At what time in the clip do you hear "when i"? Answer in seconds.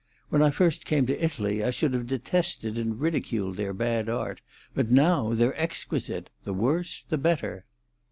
0.29-0.49